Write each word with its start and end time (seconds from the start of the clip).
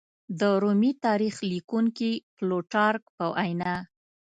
د 0.39 0.41
رومي 0.61 0.91
تاریخ 1.05 1.35
لیکونکي 1.51 2.11
پلوټارک 2.35 3.03
په 3.17 3.25
وینا 3.35 3.75